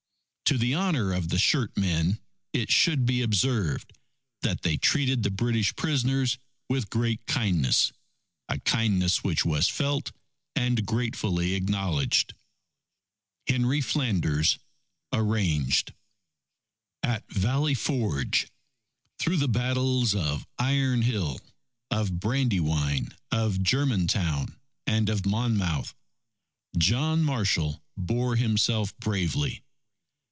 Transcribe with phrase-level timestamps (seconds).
[0.45, 2.19] To the honour of the "shirt men,"
[2.51, 3.93] it should be observed,
[4.41, 7.93] that they treated the British prisoners with great kindness
[8.49, 10.11] a kindness which was felt
[10.53, 12.33] and gratefully acknowledged.
[13.47, 14.59] Henry Flanders
[15.13, 15.93] (Arranged)
[17.01, 18.49] AT VALLEY FORGE
[19.19, 21.39] Through the battles of Iron Hill,
[21.89, 25.93] of Brandywine, of Germantown, and of Monmouth,
[26.77, 29.63] John Marshall bore himself bravely.